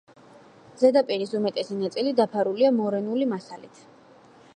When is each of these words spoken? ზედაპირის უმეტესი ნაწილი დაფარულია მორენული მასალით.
ზედაპირის 0.83 1.35
უმეტესი 1.39 1.77
ნაწილი 1.81 2.13
დაფარულია 2.21 2.73
მორენული 2.79 3.29
მასალით. 3.35 3.85